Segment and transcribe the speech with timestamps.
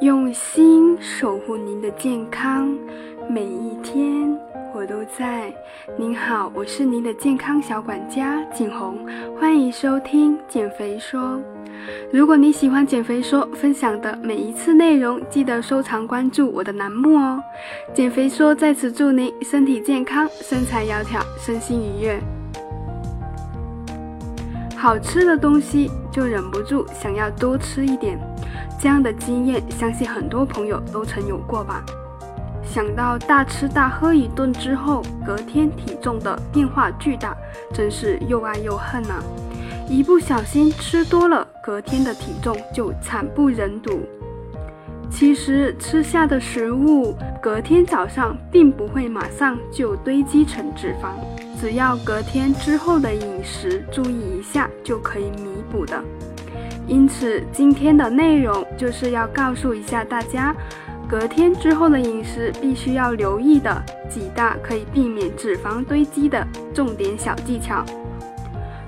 [0.00, 2.74] 用心守护您的健康，
[3.28, 4.34] 每一天
[4.74, 5.52] 我都在。
[5.98, 8.96] 您好，我是您的健康小管家景红，
[9.38, 11.38] 欢迎收听减肥说。
[12.10, 17.42] 如果你喜欢减肥说分享的每一次内容，记得收藏关注我的栏目哦。
[17.92, 22.18] 减肥说在此祝您身体健康，身材窈窕，身心愉悦。
[24.78, 28.18] 好吃的东西就忍不住想要多吃一点。
[28.80, 31.84] 这样的经验，相信很多朋友都曾有过吧。
[32.64, 37.36] 想到大吃大喝一顿之后，隔天体重的变化巨大，
[37.74, 39.22] 真是又爱又恨呐。
[39.86, 44.00] 一不小心吃多了，隔天的体重就惨不忍睹。
[45.10, 51.10] 其实吃下的食物，隔天早上并不会马上就堆积成脂肪，
[51.60, 56.02] 只要隔天之后的饮食注意一下，就可以弥补的。
[56.90, 60.52] 因此，今天的内容就是要告诉一下大家，
[61.08, 67.84] 隔天之后的饮食必须要留意的几大可以避免脂肪堆积的重点小技巧。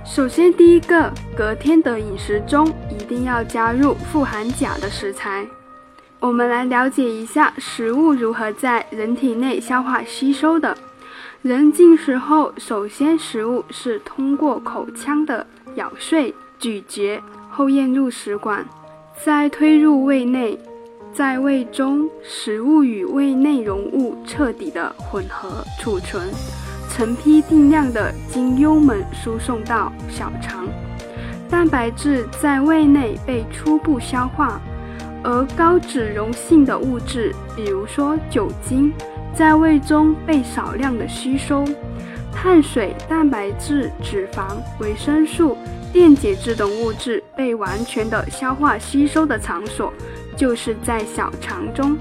[0.04, 5.46] 首先，第一个，隔天的饮食中一定要加入富含钾的食材。
[6.18, 10.76] 我们来了解一下食物如何在人体内消化吸收的。
[11.42, 15.46] 人进食后，首先食物是通过口腔的
[15.76, 17.22] 咬碎、咀嚼。
[17.54, 18.64] 后咽入食管，
[19.22, 20.58] 再推入胃内，
[21.12, 26.26] 在胃中，食物与胃内容物彻底的混合储存，
[26.88, 30.66] 成批定量的经幽门输送到小肠，
[31.50, 34.58] 蛋白质在胃内被初步消化，
[35.22, 38.90] 而高脂溶性的物质，比如说酒精，
[39.34, 41.66] 在胃中被少量的吸收，
[42.32, 45.56] 碳水、蛋白质、脂肪、维生素。
[45.92, 49.92] 电解质等物质被完全的消化吸收的场所，
[50.34, 51.98] 就是在小肠中。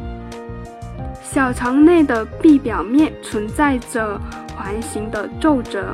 [1.22, 4.18] 小肠内的壁表面存在着
[4.56, 5.94] 环形的皱褶，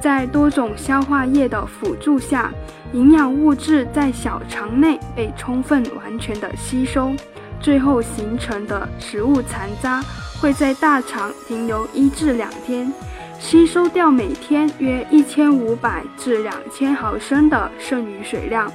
[0.00, 2.50] 在多种消化液的辅助下，
[2.94, 7.12] 营养物质在小肠内被充分完全的吸收，
[7.60, 10.02] 最后形成的食物残渣
[10.40, 12.90] 会在大肠停留一至两天。
[13.38, 18.72] 吸收掉每天约一千五百至两千毫升的剩余水量，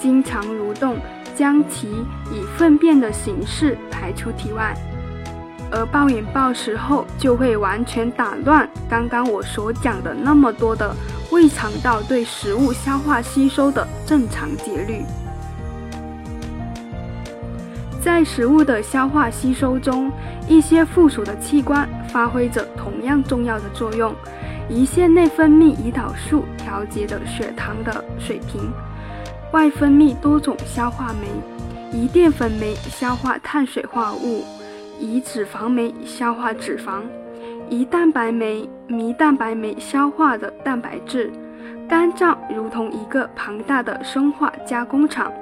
[0.00, 0.96] 经常蠕动，
[1.36, 1.88] 将其
[2.30, 4.74] 以粪便的形式排出体外。
[5.70, 10.94] 而暴饮暴食后，就会完全打乱刚刚我所讲的那么多的
[11.30, 15.02] 胃肠道对食物消化吸收的正常节律。
[18.00, 20.10] 在食物的消化吸收中，
[20.48, 24.14] 一些附属的器官发挥着同样重要的作用。
[24.70, 28.70] 胰腺内分泌胰岛素，调节的血糖的水平；
[29.52, 34.44] 外分泌多种消化酶，胰淀粉酶消化碳水化合物，
[35.00, 37.00] 胰脂肪酶消化脂肪，
[37.70, 41.32] 胰蛋白酶、胰蛋白酶消化的蛋白质。
[41.88, 45.32] 肝脏如同一个庞大的生化加工厂。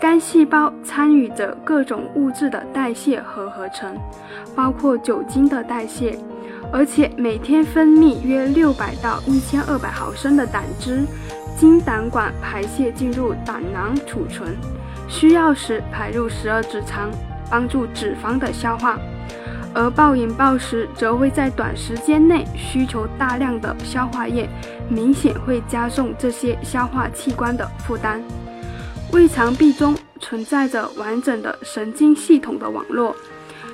[0.00, 3.96] 肝细胞参与着各种物质的代谢和合成，
[4.54, 6.18] 包括酒精的代谢，
[6.72, 11.04] 而且每天分泌约六百到一千二百毫升的胆汁，
[11.56, 14.56] 经胆管排泄进入胆囊储存，
[15.08, 17.08] 需要时排入十二指肠，
[17.48, 18.98] 帮助脂肪的消化。
[19.74, 24.46] 而暴饮暴食则会在短时间内需求大量的消化液，
[24.88, 28.20] 明显会加重这些消化器官的负担。
[29.12, 33.14] 胃肠壁中存在着完整的神经系统的网络，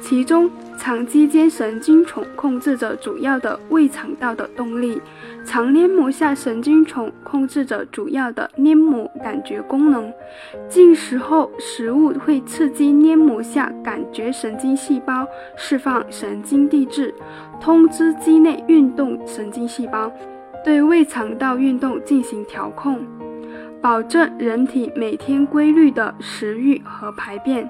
[0.02, 5.00] 其中肠肌间神经丛控制着主要的胃肠道的动力，
[5.44, 10.12] 肠黏膜下神经丛控制着主要的黏膜感觉功能。
[10.68, 15.24] 进食后，食物会刺激黏膜下感觉神经细胞
[15.56, 17.14] 释放神经递质，
[17.60, 20.12] 通知肌内运动神经细胞
[20.64, 23.06] 对胃肠道运动进行调控。
[23.80, 27.68] 保证人体每天规律的食欲和排便，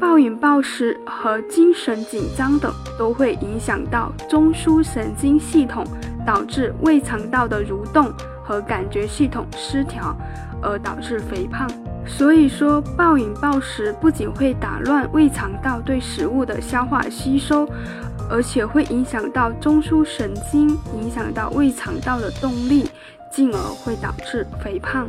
[0.00, 5.84] 暴饮暴食和精神紧张等都会影响到中枢神经系统，
[6.26, 8.10] 导致胃肠道的蠕动
[8.42, 10.16] 和感觉系统失调，
[10.62, 11.68] 而导致肥胖。
[12.06, 17.68] 所以说，暴饮暴食不仅会打乱胃肠道对食物的消化吸收，
[18.30, 22.88] 而且会影响到中枢神经，影响到胃肠道的动力。
[23.30, 25.08] 进而会导致肥胖，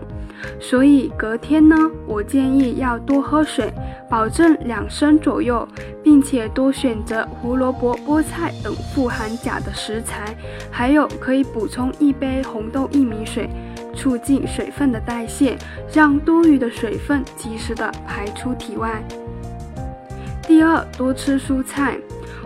[0.60, 1.76] 所以隔天呢，
[2.08, 3.72] 我建议要多喝水，
[4.10, 5.68] 保证两升左右，
[6.04, 10.36] 并且多选择胡萝卜、菠菜等富含钾的食材，
[10.72, 13.48] 还有可以补充一杯红豆薏米水，
[13.96, 15.56] 促进水分的代谢，
[15.94, 19.04] 让多余的水分及时的排出体外。
[20.48, 21.98] 第二，多吃蔬菜。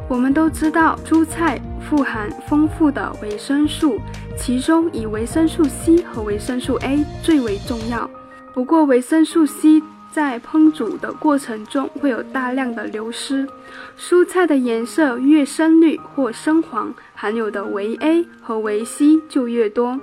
[0.10, 4.00] 我们都知道，蔬菜富含丰富的维生素，
[4.36, 8.10] 其中以维生素 C 和维生素 A 最为重要。
[8.52, 13.48] 不过，维生素 C 在烹煮的过程中会有大量的流失。
[14.00, 20.00] 蔬菜的颜色越深绿或深黄，含有的维 A 和维 C 就越多。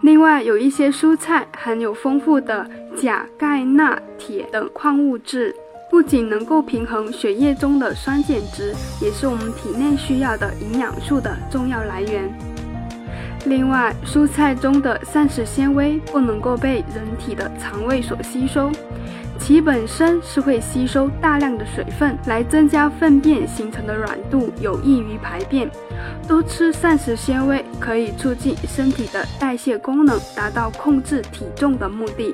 [0.00, 2.66] 另外，有一些蔬菜含有丰富的
[2.96, 5.54] 钾、钙、钠、铁等矿物质。
[5.92, 12.32] 不仅能够平衡血液中的酸碱值，也是我们体内需要的营养素的重要来源。
[13.44, 18.72] 另外，蔬菜中的膳食纤维不能够被人体的肠胃所吸收。
[19.44, 25.68] 其本身是会吸收大量的水分来增加粪便形成的软度，有益于排便。
[26.28, 32.32] 多吃膳食纤维可以促进身体的代谢功能，达到控制体重的目的。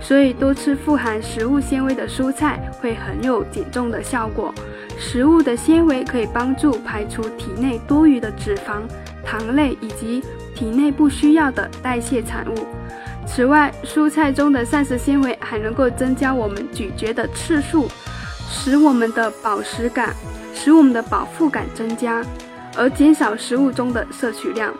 [0.00, 4.52] 所以多吃富含食物纤维的蔬菜会很有减重的效果。
[4.98, 8.82] 食物的纤维可以帮助排除体内多余的脂肪、
[9.24, 10.24] 糖类以及
[10.56, 12.66] 体内不需要的代谢产物。
[13.30, 17.88] 此外，蔬菜中的膳食纤维还能够增加我们咀嚼的次数，
[18.50, 20.12] 使我们的饱食感、
[20.52, 22.24] 使我们的饱腹感增加，
[22.76, 24.74] 而减少食物中的摄取量，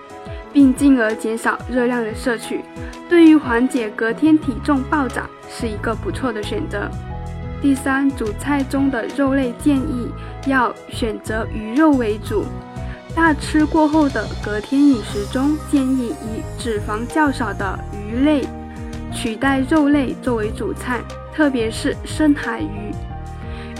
[0.52, 2.64] 并进而减少热量的摄取，
[3.08, 6.88] 对于缓解隔天体重暴涨是一个不错的选择。
[7.60, 10.10] 第三，主菜中的肉类建议
[10.46, 12.44] 要选择鱼肉为主。
[13.14, 17.78] 大吃过后的隔天饮食中，建议以脂肪较少的
[18.08, 18.43] 鱼类
[19.12, 21.00] 取代肉类作为主菜，
[21.34, 22.90] 特别是深海鱼。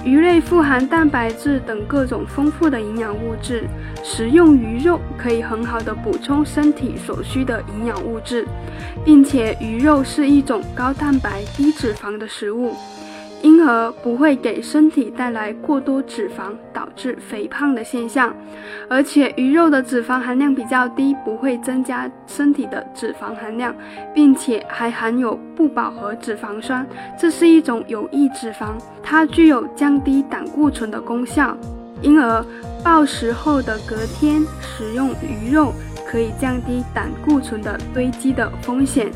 [0.05, 3.65] 鱼类富含蛋白质等各种丰富的营养物质，
[4.05, 8.47] 食用鱼肉可以很好的补充身体所需的营养物质，
[9.05, 12.75] 并且鱼肉是一种高蛋白低脂肪的食物。
[13.43, 18.35] 因而不会给身体带来过多脂肪，导致肥胖的现象。
[18.89, 23.75] 而且鱼肉的脂肪含量比较低，不会增加身体的脂肪含量，
[24.13, 26.87] 并且还含有不饱和脂肪酸，
[27.19, 31.57] 这是一种有益脂肪，它具有降低胆固醇的功效。
[32.01, 32.45] 因而
[32.85, 35.73] 暴食后的隔天食用鱼肉，
[36.07, 39.11] 可以降低胆固醇的堆积的风险。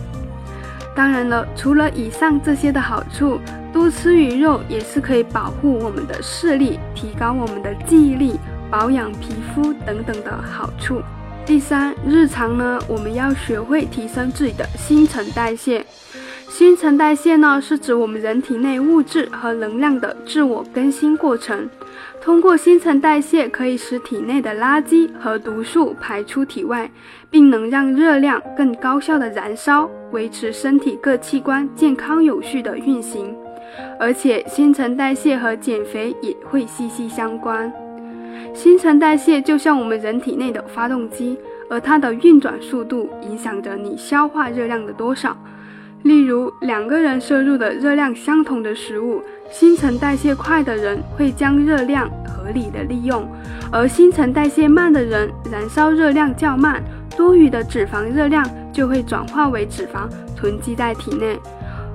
[0.95, 3.39] 当然了，除了以上这些的好处，
[3.73, 8.39] 多吃鱼肉也是可以保护我们的视力、提高我们的记忆力、
[8.71, 11.01] 保养皮肤等等的好处。
[11.47, 15.85] 第三，日常呢，我们要学会提升自己的新陈代谢。
[16.49, 21.69] 新陈代谢呢，是指我们人体内物质和能量的自我更新过程。
[22.21, 26.89] 通过新陈代谢，可以使体内的垃圾和毒素排出体外，
[27.31, 33.35] 并能让热量更高效的燃烧，维持身体各器官健康有序的运行。
[33.99, 37.73] 而且，新陈代谢和减肥也会息息相关。
[38.55, 41.39] 新陈代谢就像我们人体内的发动机，
[41.71, 45.37] 而它的运转速度影响着你消化热量的多少。
[46.03, 53.25] 例如，两个人摄入的热量相同的食物，新陈代谢快的人会将热量合理的利用，
[53.71, 56.83] 而新陈代谢慢的人燃烧热量较慢，
[57.17, 61.39] 多余的脂肪热量就会转化为脂肪囤积在体内。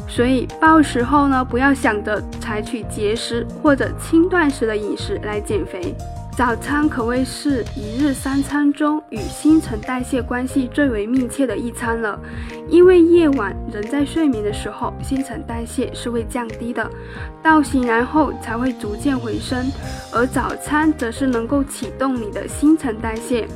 [0.07, 5.93] 所以暴食后呢，不要想着采取节食或者轻断食的饮食来减肥。
[6.37, 12.19] 早餐可谓是一日三餐中与新陈代谢关系最为密切的一餐了，
[12.69, 16.87] 因为夜晚人在睡眠的时候，新陈代谢是会降低的，
[17.41, 19.65] 到醒来后才会逐渐回升，
[20.13, 23.47] 而早餐则是能够启动你的新陈代谢。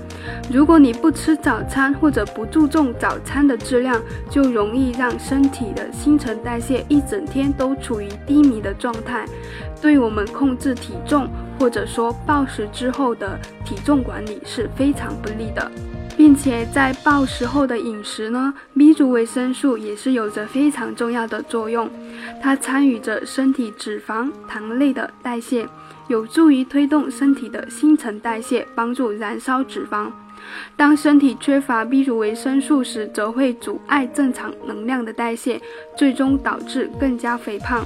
[0.51, 9.23] 如果你不吃早餐或者不注重早餐的质量，就容易让身体的新陈代谢一整天都处于低迷的状态，
[9.79, 11.27] 对我们控制体重
[11.61, 15.71] 或者说暴食之后的体重管理是非常不利的。
[16.17, 21.87] 并且在暴食后的饮食呢，B 族维生素也是有着非常重要的作用，
[22.41, 25.67] 它参与着身体脂肪、糖类的代谢。
[26.07, 30.11] 有助于推动身体的新陈代谢，帮助燃烧脂肪。
[30.75, 35.61] 当身体缺乏 B 族维生素时，则会阻碍正常能量的代谢，
[35.95, 37.85] 最终导致更加肥胖。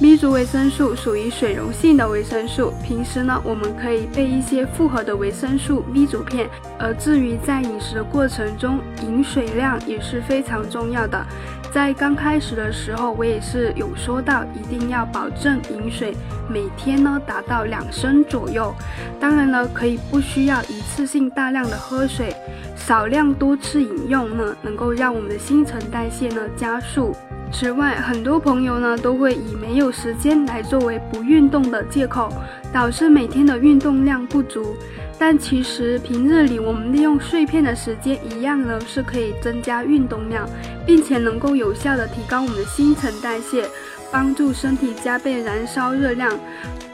[0.00, 6.48] B 族维生素属于水溶性的维生素，平时呢，我们可以备一些复合的维生素 B 族片。
[6.78, 11.26] 而至于在饮食的过程中，饮水量也是非常重要的。
[11.72, 16.14] 在刚开始的时候，我也是有说到，一定要保证饮水
[16.48, 18.72] 每天呢达到两升左右。
[19.18, 22.32] 当然了，可以不需要一次性大量的喝水，
[22.76, 27.14] 少量多次饮用呢，能够让我们的新陈代谢呢加速，
[27.50, 32.32] 此外，很多朋友呢都会以没有时间来作为不运动的借口，
[32.72, 34.76] 导致每天的运动量不足。
[35.18, 40.48] 但其实平日里我们利用碎片的时间，一样呢是可以增加运动量，
[40.86, 43.68] 并且能够有效的提高我们的新陈代谢，
[44.12, 46.38] 帮助身体加倍燃烧热量。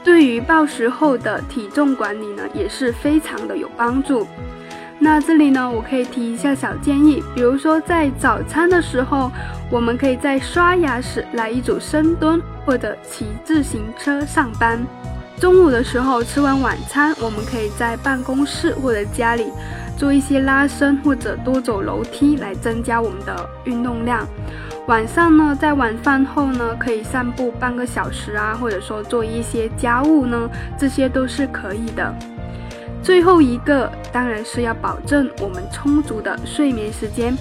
[0.03, 4.25] 对于暴食后的体重管理呢，也是非常的有帮助。
[4.97, 9.29] 那这里呢，我可以提一下小建议，比如说在早餐的时候，
[9.69, 14.79] 我们可以在刷牙时来一组深蹲，或者骑自行车上班。
[15.37, 19.51] 中午的时候吃完晚餐，我们可以在办公室或者家里
[19.97, 24.25] 做一些拉伸，或者多走楼梯来增加我们的运动量。
[24.87, 30.49] 晚上呢，在晚饭后呢，可以散步半个小时啊，或者说做一些家务呢，
[30.79, 32.15] 这些都是可以的。
[33.05, 37.37] 最后一个当然是要保证我们充足的睡眠时间，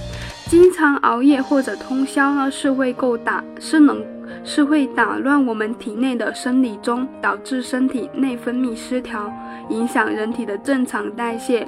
[0.46, 4.04] 经常熬夜或者通宵呢是会够打是能
[4.44, 9.32] 是会打乱我们体内的生理钟，导致身体内分泌失调，
[9.70, 11.66] 影响人体的正常代谢，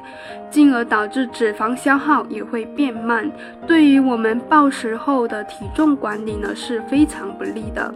[0.51, 3.33] 进而导致脂肪消耗也会变慢，
[3.67, 7.95] 对于我们暴食后的体重管理呢是非常不利的。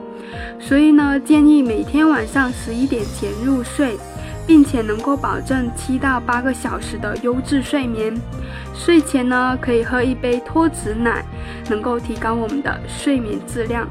[0.58, 3.98] 所以呢，建议每天晚上十一点前入睡。
[4.46, 8.14] 并且能够保证七到八个小时的优质睡眠。
[8.74, 11.24] 睡前呢，可以喝一杯脱脂奶，
[11.68, 13.88] 能够提高我们的睡眠质量。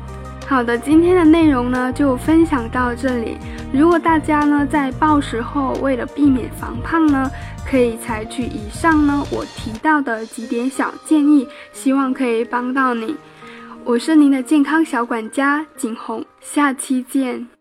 [0.48, 3.38] 好的，今天的内容呢就分享到这里。
[3.72, 7.29] 如果大家呢在暴食后，为了避免防胖呢，
[7.70, 13.15] 可以采取以上呢我提到的几点小建议，希望可以帮到你。
[13.86, 17.59] 我是您的健康小管家景红，下期见。